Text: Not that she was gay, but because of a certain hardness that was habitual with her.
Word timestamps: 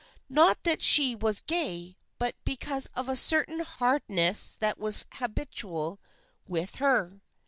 Not 0.29 0.63
that 0.63 0.81
she 0.81 1.13
was 1.13 1.41
gay, 1.41 1.95
but 2.17 2.33
because 2.43 2.87
of 2.95 3.07
a 3.07 3.15
certain 3.15 3.59
hardness 3.59 4.57
that 4.57 4.79
was 4.79 5.05
habitual 5.13 6.01
with 6.47 6.77
her. 6.77 7.21